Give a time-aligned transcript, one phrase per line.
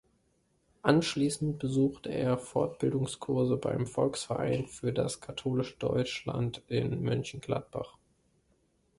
[0.81, 7.99] Anschließend besuchte er Fortbildungskurse beim Volksverein für das katholische Deutschland in Mönchengladbach.